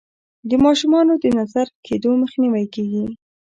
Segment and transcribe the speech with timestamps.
[0.49, 3.05] د ماشومانو د نظر کیدو مخنیوی کیږي.